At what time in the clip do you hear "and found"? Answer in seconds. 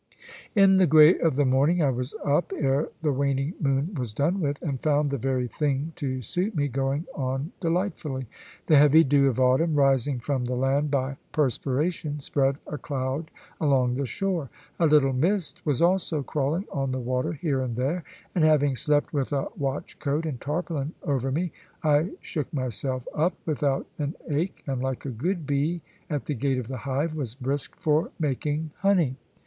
4.63-5.11